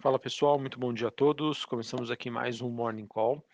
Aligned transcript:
Fala 0.00 0.16
pessoal, 0.16 0.60
muito 0.60 0.78
bom 0.78 0.94
dia 0.94 1.08
a 1.08 1.10
todos. 1.10 1.64
Começamos 1.64 2.08
aqui 2.08 2.30
mais 2.30 2.60
um 2.60 2.70
Morning 2.70 3.08
Call. 3.08 3.44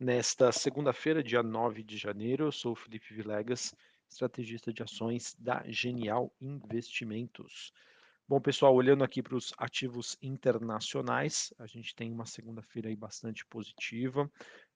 Nesta 0.00 0.50
segunda-feira, 0.50 1.22
dia 1.22 1.40
9 1.40 1.84
de 1.84 1.96
janeiro, 1.96 2.46
eu 2.46 2.52
sou 2.52 2.74
Felipe 2.74 3.14
Vilegas, 3.14 3.72
estrategista 4.10 4.72
de 4.72 4.82
ações 4.82 5.36
da 5.38 5.62
Genial 5.68 6.34
Investimentos. 6.40 7.72
Bom, 8.28 8.40
pessoal, 8.40 8.74
olhando 8.74 9.04
aqui 9.04 9.22
para 9.22 9.36
os 9.36 9.54
ativos 9.56 10.18
internacionais, 10.20 11.54
a 11.60 11.66
gente 11.66 11.94
tem 11.94 12.10
uma 12.10 12.26
segunda-feira 12.26 12.88
aí 12.88 12.96
bastante 12.96 13.46
positiva, 13.46 14.28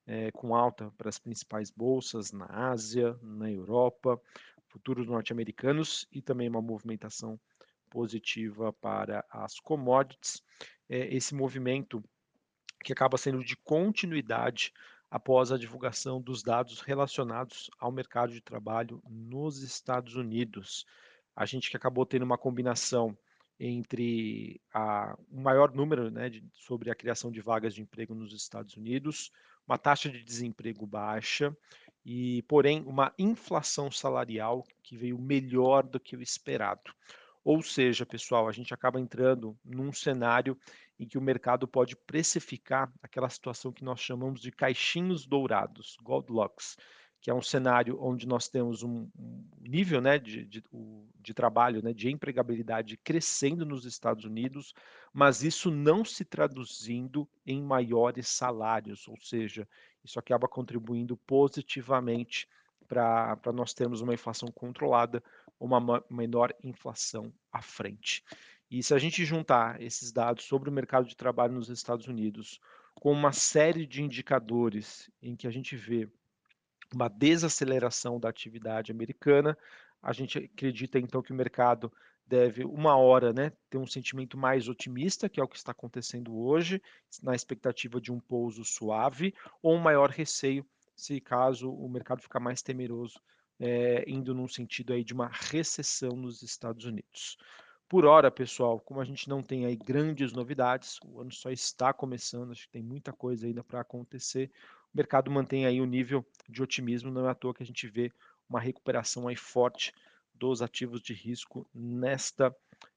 é, 0.07 0.31
com 0.31 0.55
alta 0.55 0.89
para 0.97 1.09
as 1.09 1.19
principais 1.19 1.69
bolsas 1.69 2.31
na 2.31 2.45
Ásia, 2.45 3.19
na 3.21 3.51
Europa, 3.51 4.17
futuros 4.69 5.05
norte-americanos 5.05 6.07
e 6.13 6.21
também 6.21 6.47
uma 6.47 6.61
movimentação 6.61 7.37
positiva 7.89 8.71
para 8.71 9.25
as 9.29 9.59
commodities. 9.59 10.41
É, 10.89 11.15
esse 11.15 11.35
movimento 11.35 12.03
que 12.83 12.91
acaba 12.91 13.17
sendo 13.17 13.43
de 13.43 13.55
continuidade 13.55 14.73
após 15.11 15.51
a 15.51 15.57
divulgação 15.57 16.21
dos 16.21 16.43
dados 16.43 16.81
relacionados 16.81 17.69
ao 17.79 17.91
mercado 17.91 18.31
de 18.31 18.41
trabalho 18.41 19.01
nos 19.09 19.61
Estados 19.61 20.15
Unidos. 20.15 20.85
A 21.35 21.45
gente 21.45 21.69
que 21.69 21.77
acabou 21.77 22.05
tendo 22.05 22.23
uma 22.23 22.37
combinação 22.37 23.17
entre 23.59 24.61
a, 24.73 25.17
o 25.29 25.41
maior 25.41 25.73
número 25.73 26.09
né, 26.09 26.29
de, 26.29 26.43
sobre 26.53 26.89
a 26.89 26.95
criação 26.95 27.31
de 27.31 27.41
vagas 27.41 27.73
de 27.73 27.81
emprego 27.81 28.15
nos 28.15 28.33
Estados 28.33 28.77
Unidos, 28.77 29.31
uma 29.67 29.77
taxa 29.77 30.09
de 30.09 30.23
desemprego 30.23 30.85
baixa 30.85 31.55
e, 32.05 32.41
porém, 32.43 32.81
uma 32.85 33.13
inflação 33.19 33.91
salarial 33.91 34.65
que 34.81 34.95
veio 34.95 35.17
melhor 35.17 35.83
do 35.83 35.99
que 35.99 36.15
o 36.15 36.21
esperado. 36.21 36.93
Ou 37.43 37.61
seja, 37.61 38.05
pessoal, 38.05 38.47
a 38.47 38.51
gente 38.51 38.73
acaba 38.73 38.99
entrando 38.99 39.57
num 39.63 39.91
cenário 39.91 40.57
em 40.99 41.07
que 41.07 41.17
o 41.17 41.21
mercado 41.21 41.67
pode 41.67 41.95
precificar 41.95 42.91
aquela 43.01 43.29
situação 43.29 43.71
que 43.71 43.83
nós 43.83 43.99
chamamos 43.99 44.41
de 44.41 44.51
caixinhos 44.51 45.25
dourados, 45.25 45.97
Goldlocks, 46.03 46.75
que 47.21 47.29
é 47.29 47.33
um 47.33 47.41
cenário 47.41 47.97
onde 48.01 48.25
nós 48.27 48.47
temos 48.47 48.81
um, 48.81 49.09
nível 49.59 49.99
né, 49.99 50.17
de, 50.17 50.45
de, 50.45 50.63
de 51.15 51.33
trabalho, 51.33 51.81
né, 51.83 51.93
de 51.93 52.09
empregabilidade 52.09 52.97
crescendo 52.97 53.65
nos 53.65 53.85
Estados 53.85 54.23
Unidos, 54.23 54.73
mas 55.13 55.43
isso 55.43 55.69
não 55.69 56.05
se 56.05 56.23
traduzindo 56.23 57.27
em 57.45 57.61
maiores 57.61 58.27
salários, 58.29 59.07
ou 59.07 59.17
seja, 59.21 59.67
isso 60.03 60.17
acaba 60.17 60.47
contribuindo 60.47 61.17
positivamente 61.17 62.47
para 62.87 63.53
nós 63.53 63.73
termos 63.73 64.01
uma 64.01 64.13
inflação 64.13 64.49
controlada, 64.51 65.23
uma 65.59 66.03
menor 66.09 66.53
inflação 66.63 67.33
à 67.51 67.61
frente. 67.61 68.23
E 68.71 68.83
se 68.83 68.93
a 68.93 68.99
gente 68.99 69.25
juntar 69.25 69.81
esses 69.81 70.11
dados 70.11 70.45
sobre 70.45 70.69
o 70.69 70.73
mercado 70.73 71.07
de 71.07 71.15
trabalho 71.15 71.53
nos 71.53 71.69
Estados 71.69 72.07
Unidos 72.07 72.59
com 72.93 73.11
uma 73.11 73.31
série 73.31 73.85
de 73.85 74.01
indicadores 74.01 75.09
em 75.21 75.35
que 75.35 75.47
a 75.47 75.51
gente 75.51 75.75
vê 75.75 76.07
uma 76.93 77.07
desaceleração 77.07 78.19
da 78.19 78.29
atividade 78.29 78.91
americana, 78.91 79.57
a 80.01 80.13
gente 80.13 80.37
acredita 80.37 80.99
então 80.99 81.21
que 81.21 81.31
o 81.31 81.35
mercado 81.35 81.91
deve, 82.25 82.63
uma 82.63 82.95
hora, 82.95 83.33
né, 83.33 83.51
ter 83.69 83.77
um 83.77 83.87
sentimento 83.87 84.37
mais 84.37 84.69
otimista, 84.69 85.27
que 85.27 85.39
é 85.39 85.43
o 85.43 85.47
que 85.47 85.57
está 85.57 85.71
acontecendo 85.71 86.37
hoje, 86.37 86.81
na 87.23 87.33
expectativa 87.33 87.99
de 87.99 88.11
um 88.11 88.19
pouso 88.19 88.63
suave, 88.63 89.33
ou 89.63 89.75
um 89.75 89.79
maior 89.79 90.09
receio, 90.11 90.65
se 90.95 91.19
caso 91.19 91.71
o 91.71 91.89
mercado 91.89 92.21
ficar 92.21 92.39
mais 92.39 92.61
temeroso, 92.61 93.19
é, 93.59 94.03
indo 94.07 94.33
num 94.33 94.47
sentido 94.47 94.93
aí 94.93 95.03
de 95.03 95.13
uma 95.13 95.27
recessão 95.27 96.15
nos 96.15 96.41
Estados 96.41 96.85
Unidos. 96.85 97.37
Por 97.87 98.05
hora, 98.05 98.29
pessoal, 98.29 98.79
como 98.79 99.01
a 99.01 99.05
gente 99.05 99.27
não 99.27 99.41
tem 99.41 99.65
aí 99.65 99.75
grandes 99.75 100.31
novidades, 100.31 100.99
o 101.03 101.19
ano 101.19 101.31
só 101.31 101.49
está 101.49 101.91
começando, 101.91 102.51
acho 102.51 102.67
que 102.67 102.71
tem 102.71 102.83
muita 102.83 103.11
coisa 103.11 103.47
ainda 103.47 103.63
para 103.63 103.81
acontecer. 103.81 104.51
O 104.93 104.97
mercado 104.97 105.31
mantém 105.31 105.65
aí 105.65 105.81
o 105.81 105.85
nível 105.85 106.25
de 106.47 106.61
otimismo, 106.61 107.11
não 107.11 107.27
é 107.27 107.31
à 107.31 107.35
toa 107.35 107.53
que 107.53 107.63
a 107.63 107.65
gente 107.65 107.87
vê 107.87 108.11
uma 108.47 108.59
recuperação 108.59 109.27
aí 109.27 109.35
forte 109.35 109.91
dos 110.33 110.61
ativos 110.61 111.01
de 111.01 111.13
risco 111.13 111.67
nesta 111.73 112.55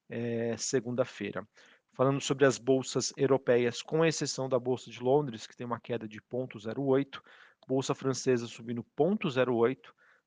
é, 0.09 0.55
segunda-feira. 0.57 1.47
Falando 1.93 2.21
sobre 2.21 2.45
as 2.45 2.57
bolsas 2.57 3.13
europeias, 3.17 3.81
com 3.81 4.05
exceção 4.05 4.47
da 4.47 4.57
Bolsa 4.57 4.89
de 4.89 5.01
Londres, 5.01 5.45
que 5.45 5.55
tem 5.55 5.65
uma 5.65 5.79
queda 5.79 6.07
de 6.07 6.19
0,08, 6.21 7.21
Bolsa 7.67 7.93
Francesa 7.93 8.47
subindo 8.47 8.83
0,08, 8.97 9.77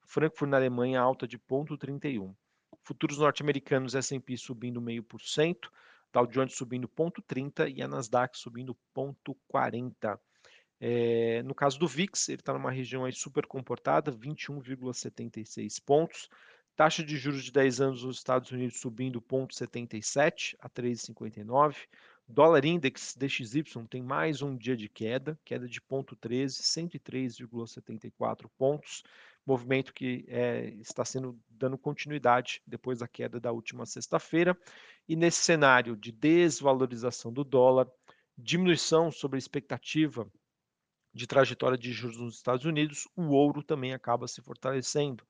Frankfurt 0.07 0.51
na 0.51 0.57
Alemanha 0.57 1.01
alta 1.01 1.27
de 1.27 1.39
0,31. 1.39 2.35
Futuros 2.83 3.19
norte-americanos 3.19 3.95
S&P 3.95 4.37
subindo 4.37 4.81
0,5%, 4.81 5.69
Dow 6.13 6.27
Jones 6.27 6.55
subindo 6.55 6.89
0,30% 6.89 7.75
e 7.75 7.83
a 7.83 7.89
Nasdaq 7.89 8.39
subindo 8.39 8.77
0,40%. 8.97 10.19
É, 10.79 11.43
no 11.43 11.55
caso 11.55 11.79
do 11.79 11.89
VIX, 11.89 12.29
ele 12.29 12.41
está 12.41 12.53
numa 12.53 12.71
região 12.71 13.05
aí 13.05 13.13
super 13.13 13.47
comportada, 13.47 14.13
21,76 14.13 15.83
pontos. 15.85 16.29
Taxa 16.77 17.03
de 17.03 17.17
juros 17.17 17.43
de 17.45 17.51
10 17.51 17.81
anos 17.81 18.05
nos 18.05 18.19
Estados 18.19 18.51
Unidos 18.51 18.79
subindo 18.79 19.21
0,77 19.21 20.55
a 20.61 20.69
3,59. 20.69 21.77
Dólar 22.29 22.65
Index 22.65 23.17
DXY 23.17 23.65
tem 23.89 24.03
mais 24.03 24.43
um 24.43 24.57
dia 24.57 24.77
de 24.77 24.89
queda, 24.89 25.39
queda 25.45 25.67
de 25.67 25.81
0,13, 25.81 26.61
103,74 26.61 28.51
pontos 28.59 29.03
movimento 29.47 29.95
que 29.95 30.25
é, 30.29 30.71
está 30.81 31.05
sendo 31.05 31.39
dando 31.49 31.79
continuidade 31.79 32.61
depois 32.67 32.99
da 32.99 33.09
queda 33.09 33.41
da 33.41 33.53
última 33.53 33.87
sexta-feira. 33.87 34.59
E 35.09 35.15
nesse 35.15 35.39
cenário 35.39 35.97
de 35.97 36.11
desvalorização 36.11 37.33
do 37.33 37.45
dólar, 37.45 37.89
diminuição 38.37 39.11
sobre 39.11 39.37
a 39.37 39.39
expectativa 39.39 40.31
de 41.15 41.27
trajetória 41.27 41.79
de 41.79 41.93
juros 41.93 42.19
nos 42.19 42.37
Estados 42.37 42.67
Unidos, 42.67 43.09
o 43.17 43.29
ouro 43.29 43.63
também 43.63 43.95
acaba 43.95 44.29
se 44.29 44.43
fortalecendo. 44.43 45.25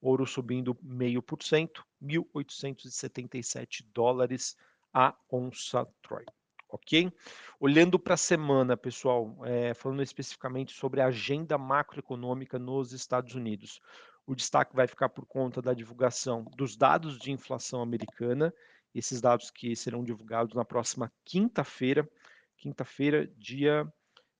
Ouro 0.00 0.26
subindo 0.26 0.74
0,5%, 0.74 1.82
1.877 2.02 3.84
dólares 3.92 4.56
a 4.92 5.16
onça 5.30 5.86
Troy 6.02 6.24
ok? 6.72 7.12
Olhando 7.60 7.98
para 7.98 8.14
a 8.14 8.16
semana, 8.16 8.76
pessoal, 8.76 9.36
é, 9.44 9.74
falando 9.74 10.02
especificamente 10.02 10.72
sobre 10.72 11.00
a 11.00 11.06
agenda 11.06 11.56
macroeconômica 11.58 12.58
nos 12.58 12.92
Estados 12.92 13.34
Unidos, 13.34 13.80
o 14.26 14.34
destaque 14.34 14.74
vai 14.74 14.86
ficar 14.86 15.10
por 15.10 15.26
conta 15.26 15.60
da 15.60 15.74
divulgação 15.74 16.44
dos 16.56 16.76
dados 16.76 17.18
de 17.18 17.30
inflação 17.30 17.82
americana, 17.82 18.52
esses 18.94 19.20
dados 19.20 19.50
que 19.50 19.76
serão 19.76 20.02
divulgados 20.02 20.54
na 20.54 20.64
próxima 20.64 21.12
quinta-feira, 21.24 22.08
quinta-feira, 22.56 23.26
dia, 23.36 23.86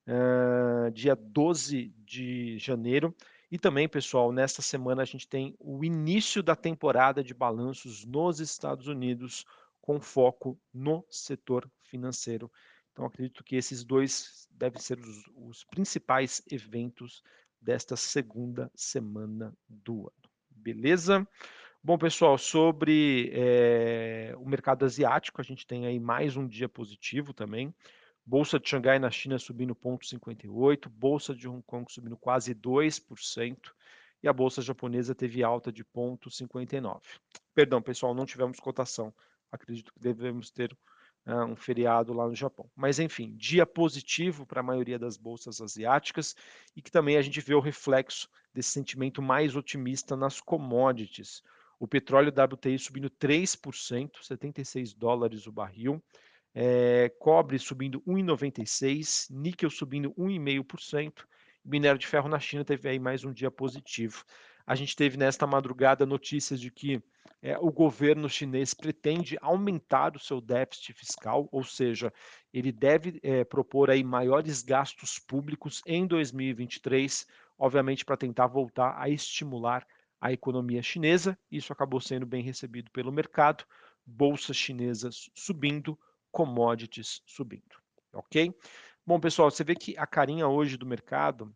uh, 0.06 0.90
dia 0.92 1.14
12 1.16 1.92
de 1.98 2.58
janeiro. 2.58 3.14
E 3.50 3.58
também, 3.58 3.88
pessoal, 3.88 4.32
nesta 4.32 4.62
semana 4.62 5.02
a 5.02 5.04
gente 5.04 5.28
tem 5.28 5.54
o 5.58 5.84
início 5.84 6.42
da 6.42 6.56
temporada 6.56 7.22
de 7.22 7.34
balanços 7.34 8.04
nos 8.04 8.40
Estados 8.40 8.86
Unidos, 8.86 9.44
com 9.82 10.00
foco 10.00 10.58
no 10.72 11.04
setor 11.10 11.70
financeiro. 11.82 12.50
Então, 12.92 13.04
acredito 13.04 13.44
que 13.44 13.56
esses 13.56 13.84
dois 13.84 14.46
devem 14.50 14.80
ser 14.80 14.98
os, 14.98 15.24
os 15.34 15.64
principais 15.64 16.40
eventos 16.50 17.22
desta 17.60 17.96
segunda 17.96 18.70
semana 18.74 19.52
do 19.68 20.02
ano. 20.02 20.30
Beleza? 20.50 21.26
Bom, 21.82 21.98
pessoal, 21.98 22.38
sobre 22.38 23.30
é, 23.34 24.34
o 24.38 24.48
mercado 24.48 24.84
asiático, 24.84 25.40
a 25.40 25.44
gente 25.44 25.66
tem 25.66 25.84
aí 25.84 25.98
mais 25.98 26.36
um 26.36 26.46
dia 26.46 26.68
positivo 26.68 27.34
também. 27.34 27.74
Bolsa 28.24 28.60
de 28.60 28.68
Xangai 28.68 29.00
na 29.00 29.10
China 29.10 29.36
subindo 29.36 29.74
0,58, 29.74 30.88
Bolsa 30.88 31.34
de 31.34 31.48
Hong 31.48 31.62
Kong 31.66 31.92
subindo 31.92 32.16
quase 32.16 32.54
2%, 32.54 33.56
e 34.22 34.28
a 34.28 34.32
Bolsa 34.32 34.62
japonesa 34.62 35.12
teve 35.12 35.42
alta 35.42 35.72
de 35.72 35.84
0,59. 35.84 37.00
Perdão, 37.52 37.82
pessoal, 37.82 38.14
não 38.14 38.24
tivemos 38.24 38.60
cotação 38.60 39.12
acredito 39.52 39.92
que 39.92 40.00
devemos 40.00 40.50
ter 40.50 40.76
uh, 41.26 41.44
um 41.44 41.54
feriado 41.54 42.12
lá 42.12 42.26
no 42.26 42.34
Japão. 42.34 42.68
Mas, 42.74 42.98
enfim, 42.98 43.34
dia 43.36 43.66
positivo 43.66 44.46
para 44.46 44.60
a 44.60 44.64
maioria 44.64 44.98
das 44.98 45.16
bolsas 45.16 45.60
asiáticas 45.60 46.34
e 46.74 46.82
que 46.82 46.90
também 46.90 47.16
a 47.16 47.22
gente 47.22 47.40
vê 47.40 47.54
o 47.54 47.60
reflexo 47.60 48.28
desse 48.52 48.70
sentimento 48.70 49.20
mais 49.20 49.54
otimista 49.54 50.16
nas 50.16 50.40
commodities. 50.40 51.42
O 51.78 51.86
petróleo 51.86 52.32
WTI 52.32 52.78
subindo 52.78 53.10
3%, 53.10 54.22
76 54.22 54.94
dólares 54.94 55.46
o 55.46 55.52
barril. 55.52 56.02
É, 56.54 57.10
cobre 57.18 57.58
subindo 57.58 58.00
1,96, 58.02 59.28
níquel 59.30 59.70
subindo 59.70 60.12
1,5%, 60.12 61.24
minério 61.64 61.98
de 61.98 62.06
ferro 62.06 62.28
na 62.28 62.38
China 62.38 62.62
teve 62.62 62.88
aí 62.90 62.98
mais 62.98 63.24
um 63.24 63.32
dia 63.32 63.50
positivo. 63.50 64.22
A 64.66 64.74
gente 64.74 64.94
teve 64.94 65.16
nesta 65.16 65.46
madrugada 65.46 66.06
notícias 66.06 66.60
de 66.60 66.70
que 66.70 67.02
é, 67.42 67.58
o 67.58 67.72
governo 67.72 68.28
chinês 68.28 68.72
pretende 68.72 69.36
aumentar 69.40 70.14
o 70.16 70.20
seu 70.20 70.40
déficit 70.40 70.92
fiscal, 70.92 71.48
ou 71.50 71.64
seja, 71.64 72.12
ele 72.52 72.70
deve 72.70 73.18
é, 73.22 73.42
propor 73.44 73.90
aí 73.90 74.04
maiores 74.04 74.62
gastos 74.62 75.18
públicos 75.18 75.82
em 75.84 76.06
2023, 76.06 77.26
obviamente 77.58 78.04
para 78.04 78.16
tentar 78.16 78.46
voltar 78.46 78.94
a 78.96 79.08
estimular 79.08 79.84
a 80.20 80.32
economia 80.32 80.82
chinesa. 80.82 81.36
Isso 81.50 81.72
acabou 81.72 82.00
sendo 82.00 82.24
bem 82.24 82.44
recebido 82.44 82.90
pelo 82.92 83.10
mercado, 83.10 83.64
bolsas 84.06 84.56
chinesas 84.56 85.28
subindo, 85.34 85.98
commodities 86.30 87.22
subindo, 87.26 87.76
ok? 88.12 88.54
Bom, 89.04 89.18
pessoal, 89.18 89.50
você 89.50 89.64
vê 89.64 89.74
que 89.74 89.98
a 89.98 90.06
carinha 90.06 90.46
hoje 90.46 90.76
do 90.76 90.86
mercado, 90.86 91.52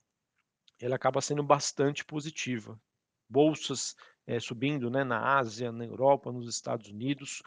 ela 0.81 0.97
acaba 0.97 1.21
sendo 1.21 1.45
bastante 1.45 2.05
positiva. 2.05 2.79
Bolsas 3.29 3.97
é, 4.27 4.41
subindo 4.41 4.91
né, 4.91 5.05
na 5.05 5.39
Ásia, 5.39 5.71
na 5.71 5.85
Europa, 5.85 6.33
nos 6.33 6.49
Estados 6.49 6.89
Unidos, 6.89 7.43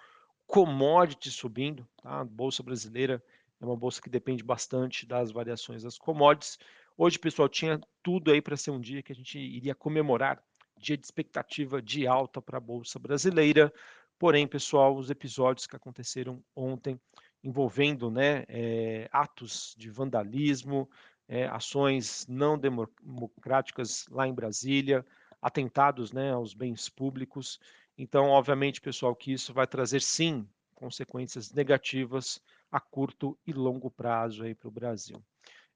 commodities 0.48 1.36
subindo, 1.36 1.88
tá? 2.02 2.22
a 2.22 2.26
Bolsa 2.26 2.64
brasileira 2.64 3.24
é 3.62 3.66
uma 3.66 3.76
bolsa 3.76 4.02
que 4.02 4.10
depende 4.10 4.42
bastante 4.44 5.06
das 5.06 5.32
variações 5.32 5.84
das 5.84 5.98
commodities. 5.98 6.58
Hoje, 6.98 7.20
pessoal, 7.20 7.50
tinha 7.50 7.80
tudo 8.02 8.32
aí 8.32 8.42
para 8.42 8.56
ser 8.56 8.72
um 8.72 8.80
dia 8.80 9.04
que 9.04 9.12
a 9.12 9.16
gente 9.16 9.38
iria 9.38 9.76
comemorar 9.76 10.42
dia 10.78 10.98
de 10.98 11.06
expectativa 11.06 11.82
de 11.82 12.08
alta 12.08 12.42
para 12.42 12.58
a 12.58 12.62
Bolsa 12.62 12.98
Brasileira. 12.98 13.72
Porém, 14.18 14.48
pessoal, 14.48 14.96
os 14.96 15.10
episódios 15.10 15.68
que 15.68 15.76
aconteceram 15.76 16.42
ontem 16.56 17.00
envolvendo 17.44 18.10
né, 18.10 18.44
é, 18.48 19.10
atos 19.12 19.76
de 19.78 19.90
vandalismo, 19.90 20.90
é, 21.28 21.48
ações 21.48 22.26
não 22.28 22.58
democráticas 22.58 24.08
lá 24.10 24.28
em 24.28 24.34
Brasília, 24.34 25.06
atentados 25.42 26.12
né, 26.12 26.32
aos 26.32 26.54
bens 26.54 26.90
públicos. 26.90 27.60
Então, 27.98 28.28
obviamente, 28.28 28.82
pessoal, 28.82 29.16
que 29.16 29.34
isso 29.34 29.54
vai 29.54 29.68
trazer 29.68 30.02
sim 30.02 30.48
consequências 30.76 31.52
negativas 31.52 32.42
a 32.72 32.80
curto 32.80 33.38
e 33.46 33.52
longo 33.52 33.90
prazo 33.90 34.44
para 34.56 34.68
o 34.68 34.72
Brasil. 34.72 35.22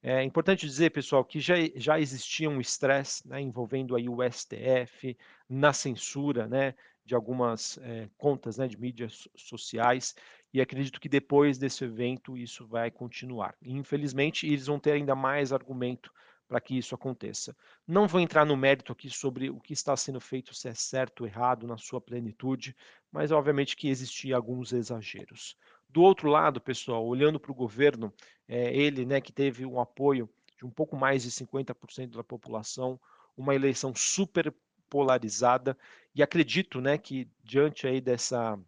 É 0.02 0.22
importante 0.22 0.66
dizer, 0.66 0.92
pessoal, 0.92 1.24
que 1.24 1.40
já, 1.40 1.56
já 1.76 1.98
existia 1.98 2.50
um 2.50 2.60
estresse 2.60 3.26
né, 3.28 3.40
envolvendo 3.40 3.96
aí 3.96 4.10
o 4.10 4.18
STF 4.22 5.18
na 5.48 5.72
censura 5.72 6.46
né, 6.46 6.76
de 7.06 7.16
algumas 7.16 7.78
é, 7.78 8.10
contas 8.18 8.58
né, 8.58 8.68
de 8.68 8.78
mídias 8.78 9.30
sociais 9.34 10.14
e 10.54 10.60
acredito 10.60 11.00
que 11.00 11.08
depois 11.08 11.58
desse 11.58 11.86
evento 11.86 12.38
isso 12.38 12.68
vai 12.68 12.92
continuar. 12.92 13.56
Infelizmente, 13.62 14.46
eles 14.46 14.68
vão 14.68 14.78
ter 14.78 14.92
ainda 14.92 15.16
mais 15.16 15.54
argumento 15.54 16.12
para 16.48 16.62
que 16.62 16.78
isso 16.78 16.94
aconteça. 16.94 17.56
Não 17.88 18.08
vou 18.08 18.22
entrar 18.22 18.46
no 18.46 18.56
mérito 18.56 18.92
aqui 18.92 19.10
sobre 19.10 19.50
o 19.50 19.60
que 19.60 19.74
está 19.74 19.96
sendo 19.96 20.20
feito, 20.20 20.54
se 20.54 20.68
é 20.68 20.74
certo 20.74 21.22
ou 21.22 21.28
errado 21.28 21.66
na 21.66 21.78
sua 21.78 22.00
plenitude, 22.00 22.76
mas 23.12 23.32
obviamente 23.32 23.76
que 23.76 23.90
existiam 23.90 24.36
alguns 24.36 24.74
exageros. 24.74 25.58
Do 25.90 26.02
outro 26.02 26.30
lado, 26.30 26.60
pessoal, 26.60 27.06
olhando 27.06 27.40
para 27.40 27.52
o 27.52 27.56
governo, 27.56 28.14
é, 28.48 28.76
ele 28.76 29.06
né, 29.06 29.22
que 29.22 29.32
teve 29.32 29.66
um 29.66 29.80
apoio 29.80 30.30
de 30.58 30.66
um 30.66 30.72
pouco 30.72 30.96
mais 30.96 31.24
de 31.24 31.32
50% 31.32 32.16
da 32.16 32.24
população, 32.24 33.00
uma 33.38 33.54
eleição 33.54 33.94
super 33.96 34.54
polarizada, 34.90 35.78
e 36.16 36.22
acredito 36.22 36.80
né, 36.82 36.98
que 36.98 37.28
diante 37.44 37.88
aí 37.88 38.00
dessa 38.00 38.60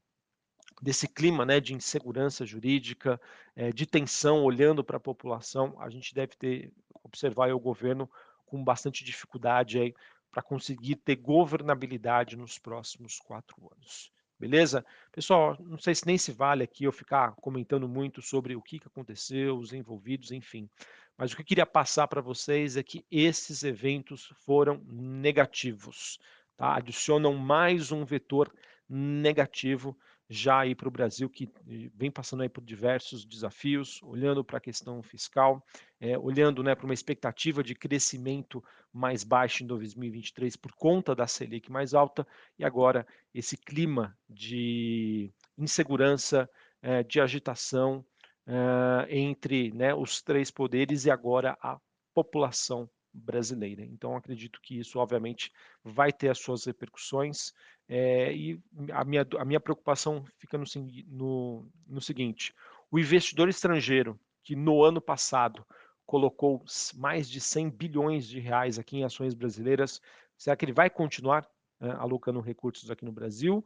desse 0.81 1.07
clima 1.07 1.45
né, 1.45 1.59
de 1.59 1.73
insegurança 1.73 2.45
jurídica, 2.45 3.19
é, 3.55 3.71
de 3.71 3.85
tensão, 3.85 4.43
olhando 4.43 4.83
para 4.83 4.97
a 4.97 4.99
população, 4.99 5.75
a 5.79 5.89
gente 5.89 6.13
deve 6.13 6.35
ter 6.35 6.71
observar 7.05 7.53
o 7.53 7.59
governo 7.59 8.09
com 8.45 8.63
bastante 8.63 9.03
dificuldade 9.03 9.79
aí 9.79 9.93
para 10.31 10.41
conseguir 10.41 10.95
ter 10.97 11.15
governabilidade 11.15 12.35
nos 12.35 12.59
próximos 12.59 13.19
quatro 13.19 13.55
anos. 13.71 14.11
Beleza? 14.37 14.85
Pessoal, 15.11 15.55
não 15.61 15.77
sei 15.77 15.95
se 15.95 16.05
nem 16.05 16.17
se 16.17 16.31
vale 16.33 16.63
aqui 16.63 16.83
eu 16.83 16.91
ficar 16.91 17.31
comentando 17.35 17.87
muito 17.87 18.21
sobre 18.21 18.53
o 18.55 18.61
que, 18.61 18.81
aconteceu, 18.85 19.57
os 19.57 19.71
envolvidos, 19.71 20.31
enfim. 20.31 20.69
Mas 21.17 21.31
o 21.31 21.35
que 21.35 21.41
eu 21.41 21.45
queria 21.45 21.65
passar 21.65 22.07
para 22.09 22.19
vocês 22.19 22.75
é 22.75 22.83
que 22.83 23.05
esses 23.09 23.63
eventos 23.63 24.33
foram 24.45 24.83
negativos. 24.85 26.19
Tá? 26.57 26.75
Adicionam 26.75 27.33
mais 27.35 27.93
um 27.93 28.03
vetor 28.03 28.53
negativo 28.89 29.97
já 30.29 30.59
aí 30.59 30.73
para 30.73 30.87
o 30.87 30.91
Brasil, 30.91 31.29
que 31.29 31.49
vem 31.93 32.09
passando 32.09 32.41
aí 32.41 32.49
por 32.49 32.63
diversos 32.63 33.25
desafios, 33.25 34.01
olhando 34.03 34.43
para 34.43 34.57
a 34.57 34.61
questão 34.61 35.01
fiscal, 35.03 35.63
é, 35.99 36.17
olhando 36.17 36.63
né, 36.63 36.73
para 36.73 36.85
uma 36.85 36.93
expectativa 36.93 37.63
de 37.63 37.75
crescimento 37.75 38.63
mais 38.91 39.23
baixo 39.23 39.63
em 39.63 39.67
2023 39.67 40.55
por 40.55 40.73
conta 40.73 41.13
da 41.15 41.27
Selic 41.27 41.71
mais 41.71 41.93
alta, 41.93 42.25
e 42.57 42.65
agora 42.65 43.05
esse 43.33 43.55
clima 43.55 44.17
de 44.27 45.31
insegurança, 45.57 46.49
é, 46.81 47.03
de 47.03 47.21
agitação 47.21 48.05
é, 48.47 49.17
entre 49.17 49.71
né, 49.71 49.93
os 49.93 50.21
três 50.21 50.49
poderes 50.49 51.05
e 51.05 51.11
agora 51.11 51.57
a 51.61 51.79
população 52.13 52.89
brasileira. 53.15 53.83
Então, 53.83 54.15
acredito 54.15 54.59
que 54.61 54.79
isso, 54.79 54.99
obviamente, 54.99 55.51
vai 55.83 56.11
ter 56.11 56.29
as 56.29 56.39
suas 56.39 56.65
repercussões. 56.65 57.53
É, 57.87 58.33
e 58.33 58.59
a 58.91 59.05
minha, 59.05 59.25
a 59.37 59.45
minha 59.45 59.59
preocupação 59.59 60.25
fica 60.37 60.57
no, 60.57 60.65
no, 61.07 61.67
no 61.87 62.01
seguinte: 62.01 62.53
o 62.91 62.99
investidor 62.99 63.47
estrangeiro 63.47 64.19
que 64.43 64.55
no 64.55 64.83
ano 64.83 65.01
passado 65.01 65.65
colocou 66.05 66.63
mais 66.93 67.29
de 67.29 67.41
100 67.41 67.69
bilhões 67.71 68.27
de 68.27 68.39
reais 68.39 68.77
aqui 68.77 68.97
em 68.97 69.03
ações 69.03 69.33
brasileiras, 69.33 69.99
será 70.37 70.55
que 70.55 70.63
ele 70.63 70.73
vai 70.73 70.89
continuar 70.89 71.47
né, 71.79 71.91
alocando 71.97 72.39
recursos 72.39 72.91
aqui 72.91 73.03
no 73.03 73.11
Brasil? 73.11 73.65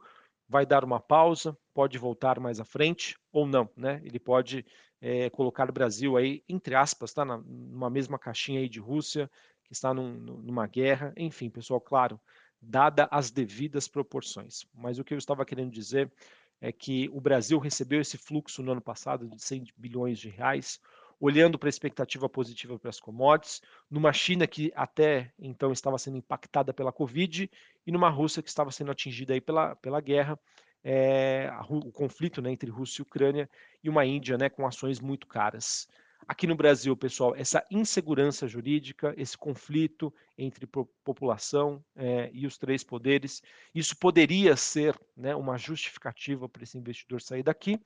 Vai 0.50 0.66
dar 0.66 0.84
uma 0.84 0.98
pausa? 0.98 1.56
Pode 1.72 1.96
voltar 1.96 2.40
mais 2.40 2.58
à 2.58 2.64
frente 2.64 3.16
ou 3.30 3.46
não? 3.46 3.70
Né? 3.76 4.02
Ele 4.04 4.18
pode 4.18 4.66
é, 5.00 5.30
colocar 5.30 5.70
o 5.70 5.72
Brasil 5.72 6.16
aí, 6.16 6.42
entre 6.48 6.74
aspas, 6.74 7.12
tá? 7.12 7.24
Na, 7.24 7.38
numa 7.38 7.88
mesma 7.88 8.18
caixinha 8.18 8.58
aí 8.58 8.68
de 8.68 8.80
Rússia, 8.80 9.30
que 9.62 9.72
está 9.72 9.94
num, 9.94 10.12
numa 10.12 10.66
guerra. 10.66 11.14
Enfim, 11.16 11.48
pessoal, 11.48 11.80
claro, 11.80 12.20
dada 12.60 13.08
as 13.12 13.30
devidas 13.30 13.86
proporções. 13.86 14.66
Mas 14.74 14.98
o 14.98 15.04
que 15.04 15.14
eu 15.14 15.18
estava 15.18 15.44
querendo 15.44 15.70
dizer 15.70 16.12
é 16.60 16.72
que 16.72 17.08
o 17.12 17.20
Brasil 17.20 17.60
recebeu 17.60 18.00
esse 18.00 18.18
fluxo 18.18 18.60
no 18.60 18.72
ano 18.72 18.82
passado 18.82 19.28
de 19.28 19.40
100 19.40 19.66
bilhões 19.76 20.18
de 20.18 20.30
reais, 20.30 20.80
olhando 21.20 21.58
para 21.58 21.68
a 21.68 21.70
expectativa 21.70 22.28
positiva 22.28 22.78
para 22.78 22.88
as 22.88 22.98
commodities, 22.98 23.60
numa 23.90 24.12
China 24.12 24.46
que 24.46 24.72
até 24.74 25.32
então 25.38 25.70
estava 25.70 25.98
sendo 25.98 26.16
impactada 26.16 26.72
pela 26.72 26.90
Covid 26.90 27.50
e 27.86 27.92
numa 27.92 28.08
Rússia 28.08 28.42
que 28.42 28.48
estava 28.48 28.72
sendo 28.72 28.90
atingida 28.90 29.34
aí 29.34 29.40
pela, 29.40 29.76
pela 29.76 30.00
guerra, 30.00 30.40
é, 30.82 31.52
o 31.68 31.92
conflito 31.92 32.40
né, 32.40 32.50
entre 32.50 32.70
Rússia 32.70 33.02
e 33.02 33.04
Ucrânia 33.04 33.48
e 33.84 33.90
uma 33.90 34.06
Índia 34.06 34.38
né, 34.38 34.48
com 34.48 34.66
ações 34.66 34.98
muito 34.98 35.26
caras. 35.26 35.86
Aqui 36.28 36.46
no 36.46 36.54
Brasil, 36.54 36.96
pessoal, 36.96 37.34
essa 37.34 37.64
insegurança 37.70 38.46
jurídica, 38.46 39.14
esse 39.16 39.36
conflito 39.36 40.14
entre 40.36 40.66
população 40.66 41.84
é, 41.96 42.30
e 42.32 42.46
os 42.46 42.56
três 42.56 42.84
poderes, 42.84 43.42
isso 43.74 43.96
poderia 43.96 44.54
ser 44.54 44.94
né, 45.16 45.34
uma 45.34 45.58
justificativa 45.58 46.48
para 46.48 46.62
esse 46.62 46.78
investidor 46.78 47.20
sair 47.20 47.42
daqui. 47.42 47.80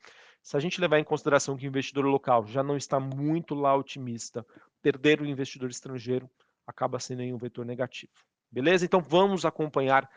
Se 0.44 0.56
a 0.56 0.61
gente 0.61 0.81
levar 0.81 0.99
em 0.99 1.05
consideração 1.05 1.56
que 1.56 1.67
o 1.67 1.69
investidor 1.69 2.05
local 2.05 2.46
já 2.46 2.62
não 2.62 2.76
está 2.76 3.00
muito 3.00 3.55
lá 3.55 3.75
otimista, 3.75 4.46
perder 4.82 5.20
o 5.20 5.27
investidor 5.27 5.70
estrangeiro 5.70 6.31
acaba 6.67 7.01
sendo 7.01 7.22
um 7.22 7.39
vetor 7.39 7.65
negativo. 7.65 8.13
Beleza? 8.53 8.84
Então 8.84 9.01
vamos 9.01 9.44
acompanhar 9.44 10.08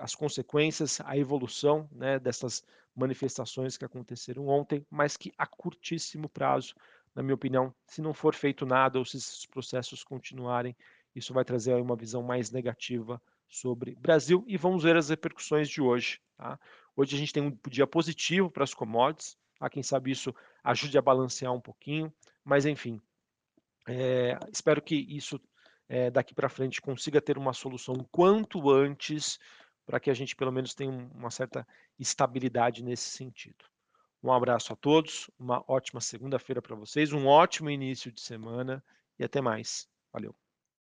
as 0.00 0.14
consequências, 0.14 1.00
a 1.04 1.16
evolução 1.16 1.88
né, 1.92 2.18
dessas 2.18 2.64
manifestações 2.96 3.76
que 3.76 3.84
aconteceram 3.84 4.48
ontem, 4.48 4.84
mas 4.90 5.16
que 5.16 5.30
a 5.38 5.46
curtíssimo 5.46 6.28
prazo 6.28 6.74
na 7.14 7.22
minha 7.22 7.34
opinião, 7.34 7.74
se 7.84 8.00
não 8.00 8.14
for 8.14 8.34
feito 8.34 8.64
nada 8.64 8.98
ou 8.98 9.04
se 9.04 9.16
esses 9.16 9.44
processos 9.44 10.04
continuarem, 10.04 10.76
isso 11.14 11.34
vai 11.34 11.44
trazer 11.44 11.74
uma 11.74 11.96
visão 11.96 12.22
mais 12.22 12.50
negativa 12.50 13.20
sobre 13.48 13.96
Brasil 13.96 14.44
e 14.46 14.56
vamos 14.56 14.84
ver 14.84 14.96
as 14.96 15.08
repercussões 15.08 15.68
de 15.68 15.80
hoje. 15.80 16.20
Tá? 16.36 16.58
Hoje 16.98 17.14
a 17.14 17.18
gente 17.20 17.32
tem 17.32 17.44
um 17.44 17.56
dia 17.70 17.86
positivo 17.86 18.50
para 18.50 18.64
as 18.64 18.74
commodities, 18.74 19.38
tá? 19.56 19.70
quem 19.70 19.84
sabe 19.84 20.10
isso 20.10 20.34
ajude 20.64 20.98
a 20.98 21.00
balancear 21.00 21.52
um 21.52 21.60
pouquinho, 21.60 22.12
mas 22.44 22.66
enfim, 22.66 23.00
é, 23.86 24.36
espero 24.52 24.82
que 24.82 24.96
isso 24.96 25.40
é, 25.88 26.10
daqui 26.10 26.34
para 26.34 26.48
frente 26.48 26.80
consiga 26.80 27.20
ter 27.20 27.38
uma 27.38 27.52
solução 27.52 28.04
quanto 28.10 28.68
antes 28.68 29.38
para 29.86 30.00
que 30.00 30.10
a 30.10 30.14
gente 30.14 30.34
pelo 30.34 30.50
menos 30.50 30.74
tenha 30.74 30.90
uma 30.90 31.30
certa 31.30 31.64
estabilidade 31.96 32.82
nesse 32.82 33.10
sentido. 33.10 33.64
Um 34.20 34.32
abraço 34.32 34.72
a 34.72 34.76
todos, 34.76 35.30
uma 35.38 35.64
ótima 35.68 36.00
segunda-feira 36.00 36.60
para 36.60 36.74
vocês, 36.74 37.12
um 37.12 37.28
ótimo 37.28 37.70
início 37.70 38.10
de 38.10 38.20
semana 38.20 38.84
e 39.16 39.22
até 39.22 39.40
mais. 39.40 39.88
Valeu. 40.12 40.34